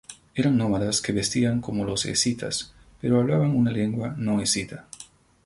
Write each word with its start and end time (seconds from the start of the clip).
Eran 0.33 0.57
nómadas 0.57 0.99
que 0.99 1.11
vestían 1.11 1.61
como 1.61 1.85
los 1.85 2.07
escitas 2.07 2.73
pero 2.99 3.19
hablaban 3.19 3.55
una 3.55 3.69
lengua 3.69 4.15
no 4.17 4.41
escita. 4.41 4.87